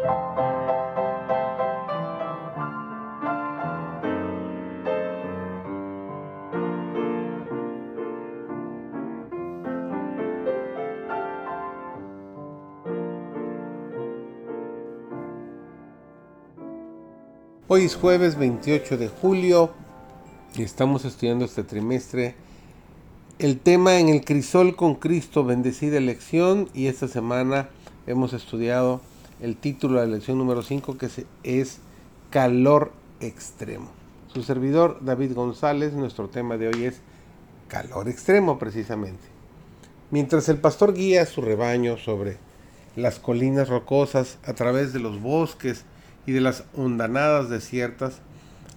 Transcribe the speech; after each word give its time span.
Hoy 0.00 0.06
es 17.84 17.96
jueves 17.96 18.38
28 18.38 18.98
de 18.98 19.08
julio 19.08 19.72
y 20.54 20.62
estamos 20.62 21.04
estudiando 21.04 21.44
este 21.44 21.64
trimestre 21.64 22.36
el 23.40 23.58
tema 23.58 23.98
en 23.98 24.08
el 24.08 24.24
crisol 24.24 24.76
con 24.76 24.94
Cristo, 24.94 25.44
bendecida 25.44 25.98
elección 25.98 26.68
y 26.72 26.86
esta 26.86 27.08
semana 27.08 27.68
hemos 28.06 28.32
estudiado 28.32 29.00
el 29.40 29.56
título 29.56 30.00
de 30.00 30.06
la 30.06 30.14
lección 30.14 30.38
número 30.38 30.62
5 30.62 30.96
que 30.98 31.08
es 31.42 31.78
calor 32.30 32.92
extremo. 33.20 33.90
Su 34.32 34.42
servidor 34.42 34.98
David 35.00 35.34
González, 35.34 35.92
nuestro 35.92 36.28
tema 36.28 36.56
de 36.56 36.68
hoy 36.68 36.84
es 36.84 37.00
calor 37.68 38.08
extremo 38.08 38.58
precisamente. 38.58 39.24
Mientras 40.10 40.48
el 40.48 40.58
pastor 40.58 40.94
guía 40.94 41.26
su 41.26 41.42
rebaño 41.42 41.96
sobre 41.96 42.38
las 42.96 43.18
colinas 43.18 43.68
rocosas 43.68 44.38
a 44.44 44.54
través 44.54 44.92
de 44.92 45.00
los 45.00 45.20
bosques, 45.20 45.84
y 46.28 46.32
de 46.32 46.42
las 46.42 46.64
hondanadas 46.76 47.48
desiertas 47.48 48.20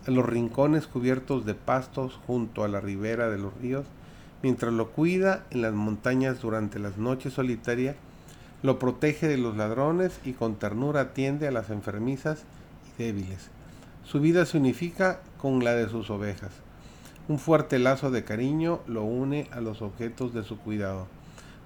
a 0.08 0.12
los 0.12 0.26
rincones 0.26 0.88
cubiertos 0.88 1.46
de 1.46 1.54
pastos 1.54 2.18
junto 2.26 2.64
a 2.64 2.70
la 2.70 2.80
ribera 2.80 3.30
de 3.30 3.38
los 3.38 3.54
ríos, 3.62 3.86
mientras 4.42 4.72
lo 4.72 4.92
cuida 4.92 5.46
en 5.52 5.64
las 5.64 5.74
montañas 5.74 6.40
durante 6.40 6.80
las 6.80 6.98
noches 6.98 7.34
solitarias, 7.34 7.98
lo 8.64 8.78
protege 8.78 9.28
de 9.28 9.38
los 9.38 9.58
ladrones 9.58 10.20
y 10.24 10.34
con 10.34 10.56
ternura 10.56 11.02
atiende 11.02 11.48
a 11.48 11.52
las 11.52 11.70
enfermizas 11.70 12.44
y 12.88 13.04
débiles. 13.04 13.50
Su 14.04 14.20
vida 14.20 14.46
se 14.46 14.58
unifica 14.58 15.22
con 15.38 15.64
la 15.64 15.74
de 15.74 15.90
sus 15.90 16.10
ovejas. 16.10 16.52
Un 17.28 17.40
fuerte 17.40 17.80
lazo 17.80 18.12
de 18.12 18.24
cariño 18.24 18.82
lo 18.88 19.04
une 19.04 19.48
a 19.52 19.62
los 19.62 19.82
objetos 19.82 20.34
de 20.34 20.44
su 20.44 20.58
cuidado. 20.58 21.08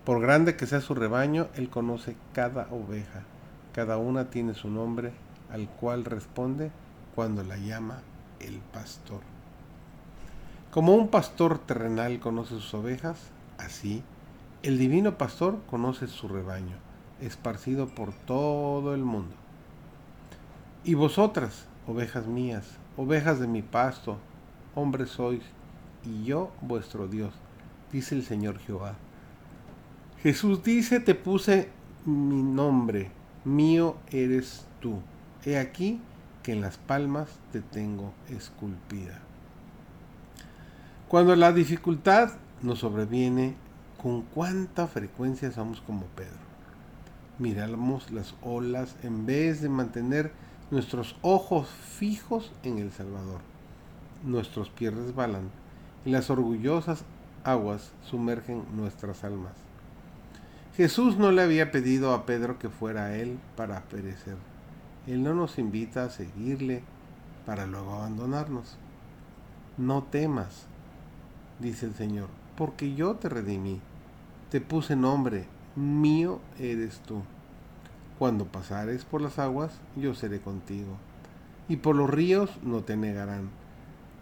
Por 0.03 0.21
grande 0.21 0.55
que 0.55 0.67
sea 0.67 0.81
su 0.81 0.93
rebaño, 0.93 1.47
él 1.55 1.69
conoce 1.69 2.15
cada 2.33 2.67
oveja. 2.71 3.23
Cada 3.73 3.97
una 3.97 4.29
tiene 4.29 4.53
su 4.53 4.69
nombre 4.69 5.11
al 5.51 5.67
cual 5.67 6.05
responde 6.05 6.71
cuando 7.15 7.43
la 7.43 7.57
llama 7.57 8.01
el 8.39 8.59
pastor. 8.73 9.21
Como 10.71 10.93
un 10.93 11.07
pastor 11.07 11.57
terrenal 11.57 12.19
conoce 12.19 12.55
sus 12.55 12.73
ovejas, 12.73 13.17
así 13.57 14.03
el 14.63 14.77
divino 14.77 15.17
pastor 15.17 15.59
conoce 15.69 16.07
su 16.07 16.27
rebaño, 16.27 16.75
esparcido 17.21 17.87
por 17.87 18.13
todo 18.13 18.93
el 18.93 19.03
mundo. 19.03 19.35
Y 20.83 20.93
vosotras, 20.93 21.65
ovejas 21.87 22.27
mías, 22.27 22.77
ovejas 22.97 23.39
de 23.39 23.47
mi 23.47 23.61
pasto, 23.61 24.17
hombres 24.73 25.09
sois, 25.09 25.43
y 26.03 26.23
yo 26.23 26.51
vuestro 26.61 27.07
Dios, 27.07 27.33
dice 27.91 28.15
el 28.15 28.23
Señor 28.23 28.59
Jehová. 28.59 28.95
Jesús 30.21 30.63
dice, 30.63 30.99
te 30.99 31.15
puse 31.15 31.69
mi 32.05 32.41
nombre, 32.41 33.11
mío 33.43 33.97
eres 34.11 34.65
tú. 34.79 35.01
He 35.45 35.57
aquí 35.57 36.01
que 36.43 36.51
en 36.53 36.61
las 36.61 36.77
palmas 36.77 37.27
te 37.51 37.61
tengo 37.61 38.13
esculpida. 38.29 39.19
Cuando 41.07 41.35
la 41.35 41.51
dificultad 41.51 42.33
nos 42.61 42.79
sobreviene, 42.79 43.55
¿con 44.05 44.21
cuánta 44.21 44.85
frecuencia 44.85 45.51
somos 45.51 45.81
como 45.81 46.05
Pedro? 46.05 46.37
Miramos 47.39 48.11
las 48.11 48.35
olas 48.43 48.95
en 49.01 49.25
vez 49.25 49.63
de 49.63 49.69
mantener 49.69 50.31
nuestros 50.69 51.15
ojos 51.23 51.67
fijos 51.67 52.51
en 52.61 52.77
el 52.77 52.91
Salvador. 52.91 53.41
Nuestros 54.23 54.69
pies 54.69 54.93
resbalan 54.93 55.49
y 56.05 56.11
las 56.11 56.29
orgullosas 56.29 57.03
aguas 57.43 57.93
sumergen 58.03 58.61
nuestras 58.75 59.23
almas. 59.23 59.53
Jesús 60.77 61.17
no 61.17 61.31
le 61.31 61.41
había 61.41 61.71
pedido 61.71 62.13
a 62.13 62.27
Pedro 62.27 62.59
que 62.59 62.69
fuera 62.69 63.05
a 63.05 63.15
él 63.15 63.39
para 63.55 63.85
perecer 63.85 64.37
él 65.07 65.23
no 65.23 65.33
nos 65.33 65.59
invita 65.59 66.03
a 66.03 66.09
seguirle 66.09 66.83
para 67.45 67.65
luego 67.65 67.93
abandonarnos. 67.93 68.77
No 69.77 70.03
temas, 70.03 70.65
dice 71.59 71.85
el 71.85 71.95
Señor, 71.95 72.29
porque 72.57 72.95
yo 72.95 73.15
te 73.15 73.29
redimí, 73.29 73.81
te 74.55 74.61
puse 74.61 74.95
nombre, 74.95 75.47
mío 75.75 76.39
eres 76.57 76.99
tú. 76.99 77.23
Cuando 78.17 78.45
pasares 78.45 79.03
por 79.03 79.19
las 79.19 79.37
aguas, 79.37 79.81
yo 79.97 80.15
seré 80.15 80.39
contigo, 80.39 80.95
y 81.67 81.75
por 81.75 81.97
los 81.97 82.09
ríos 82.09 82.49
no 82.63 82.81
te 82.81 82.95
negarán. 82.95 83.49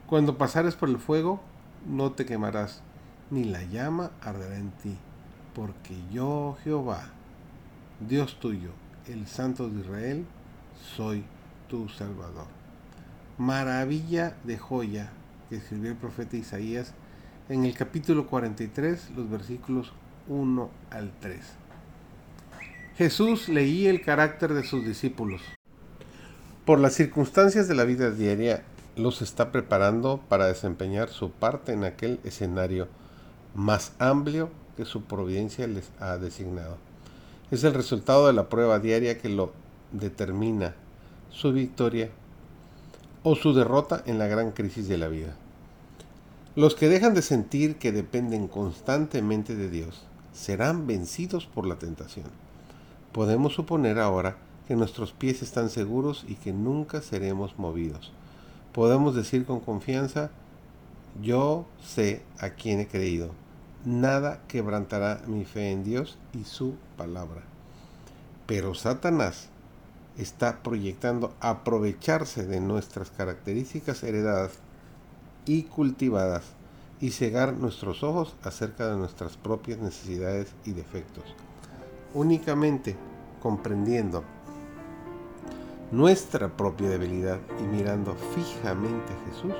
Cuando 0.07 0.39
pasares 0.39 0.73
por 0.73 0.89
el 0.89 0.97
fuego, 0.97 1.39
no 1.87 2.13
te 2.13 2.25
quemarás, 2.25 2.81
ni 3.29 3.43
la 3.43 3.61
llama 3.61 4.09
arderá 4.21 4.57
en 4.57 4.71
ti, 4.71 4.97
porque 5.53 5.95
yo, 6.11 6.57
Jehová, 6.63 7.09
Dios 7.99 8.39
tuyo, 8.39 8.71
el 9.05 9.27
Santo 9.27 9.69
de 9.69 9.81
Israel, 9.81 10.25
soy 10.95 11.25
tu 11.69 11.89
Salvador. 11.89 12.47
Maravilla 13.37 14.35
de 14.45 14.57
joya 14.57 15.11
que 15.47 15.57
escribió 15.57 15.91
el 15.91 15.97
profeta 15.97 16.37
Isaías 16.37 16.95
en 17.49 17.65
el 17.65 17.75
capítulo 17.75 18.25
43, 18.25 19.11
los 19.15 19.29
versículos 19.29 19.93
1 20.27 20.69
al 20.91 21.11
3. 21.19 21.39
Jesús 22.95 23.49
leía 23.49 23.89
el 23.89 24.01
carácter 24.01 24.53
de 24.53 24.63
sus 24.63 24.85
discípulos. 24.85 25.41
Por 26.65 26.79
las 26.79 26.93
circunstancias 26.93 27.67
de 27.67 27.75
la 27.75 27.83
vida 27.83 28.11
diaria, 28.11 28.63
los 28.95 29.21
está 29.21 29.51
preparando 29.51 30.21
para 30.29 30.45
desempeñar 30.45 31.09
su 31.09 31.31
parte 31.31 31.73
en 31.73 31.83
aquel 31.83 32.19
escenario 32.23 32.87
más 33.55 33.93
amplio 33.99 34.49
que 34.77 34.85
su 34.85 35.03
providencia 35.03 35.67
les 35.67 35.91
ha 35.99 36.17
designado. 36.17 36.77
Es 37.51 37.63
el 37.63 37.73
resultado 37.73 38.27
de 38.27 38.33
la 38.33 38.47
prueba 38.49 38.79
diaria 38.79 39.17
que 39.17 39.29
lo 39.29 39.51
determina 39.91 40.75
su 41.31 41.51
victoria 41.51 42.09
o 43.23 43.35
su 43.35 43.53
derrota 43.53 44.03
en 44.05 44.19
la 44.19 44.27
gran 44.27 44.51
crisis 44.51 44.87
de 44.87 44.97
la 44.97 45.07
vida. 45.07 45.35
Los 46.55 46.75
que 46.75 46.87
dejan 46.87 47.13
de 47.13 47.23
sentir 47.23 47.77
que 47.77 47.91
dependen 47.91 48.47
constantemente 48.47 49.55
de 49.55 49.69
Dios 49.69 50.05
serán 50.33 50.87
vencidos 50.87 51.45
por 51.45 51.65
la 51.65 51.77
tentación. 51.77 52.25
Podemos 53.11 53.53
suponer 53.53 53.99
ahora 53.99 54.37
que 54.67 54.75
nuestros 54.75 55.11
pies 55.11 55.41
están 55.41 55.69
seguros 55.69 56.25
y 56.27 56.35
que 56.35 56.51
nunca 56.51 57.01
seremos 57.01 57.57
movidos. 57.59 58.11
Podemos 58.71 59.15
decir 59.15 59.45
con 59.45 59.59
confianza, 59.59 60.31
yo 61.21 61.65
sé 61.85 62.23
a 62.39 62.49
quién 62.49 62.79
he 62.79 62.87
creído. 62.87 63.31
Nada 63.85 64.41
quebrantará 64.47 65.21
mi 65.27 65.45
fe 65.45 65.71
en 65.71 65.83
Dios 65.83 66.17
y 66.33 66.45
su 66.45 66.75
palabra. 66.97 67.43
Pero 68.47 68.73
Satanás 68.73 69.49
está 70.17 70.63
proyectando 70.63 71.33
aprovecharse 71.39 72.45
de 72.45 72.59
nuestras 72.59 73.09
características 73.11 74.03
heredadas 74.03 74.53
y 75.45 75.63
cultivadas 75.63 76.43
y 76.99 77.11
cegar 77.11 77.53
nuestros 77.53 78.03
ojos 78.03 78.35
acerca 78.43 78.87
de 78.87 78.97
nuestras 78.97 79.37
propias 79.37 79.79
necesidades 79.79 80.53
y 80.65 80.71
defectos. 80.71 81.23
Únicamente 82.13 82.95
comprendiendo 83.41 84.23
nuestra 85.91 86.49
propia 86.49 86.89
debilidad 86.89 87.39
y 87.59 87.63
mirando 87.63 88.15
fijamente 88.35 89.13
a 89.13 89.29
Jesús, 89.29 89.53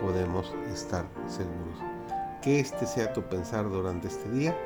podemos 0.00 0.54
estar 0.72 1.06
seguros. 1.26 1.78
Que 2.42 2.60
este 2.60 2.86
sea 2.86 3.12
tu 3.12 3.22
pensar 3.22 3.68
durante 3.68 4.08
este 4.08 4.30
día 4.30 4.56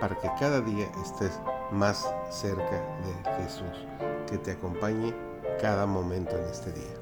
para 0.00 0.16
que 0.16 0.28
cada 0.38 0.60
día 0.60 0.90
estés 1.04 1.38
más 1.72 2.06
cerca 2.30 2.70
de 2.72 3.42
Jesús 3.42 3.86
que 4.28 4.38
te 4.38 4.52
acompañe 4.52 5.14
cada 5.60 5.86
momento 5.86 6.36
en 6.36 6.44
este 6.44 6.72
día. 6.72 7.01